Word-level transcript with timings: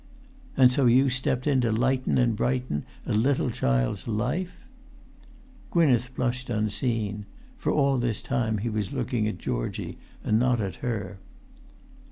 "And 0.57 0.71
so 0.71 0.87
you 0.87 1.11
stepped 1.11 1.45
in 1.45 1.61
to 1.61 1.71
lighten 1.71 2.17
and 2.17 2.35
brighten 2.35 2.85
a 3.05 3.13
little 3.13 3.51
child's 3.51 4.07
life!" 4.07 4.57
Gwynneth 5.69 6.15
blushed 6.15 6.49
unseen; 6.49 7.27
for 7.59 7.71
all 7.71 7.99
this 7.99 8.23
time 8.23 8.57
he 8.57 8.67
was 8.71 8.91
looking 8.93 9.27
at 9.27 9.37
Georgie 9.37 9.99
and 10.23 10.39
not 10.39 10.59
at 10.59 10.77
her. 10.81 11.19